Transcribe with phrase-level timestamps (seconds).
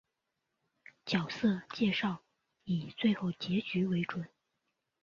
[1.05, 2.23] 角色介绍
[2.63, 4.27] 以最后结局为准。